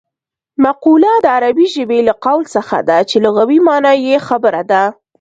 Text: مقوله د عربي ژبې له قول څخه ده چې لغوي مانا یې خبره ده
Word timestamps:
مقوله 0.63 1.11
د 1.21 1.25
عربي 1.35 1.67
ژبې 1.75 1.99
له 2.07 2.13
قول 2.25 2.43
څخه 2.55 2.77
ده 2.89 2.97
چې 3.09 3.15
لغوي 3.25 3.59
مانا 3.67 3.93
یې 4.05 4.15
خبره 4.27 4.61
ده 4.71 4.83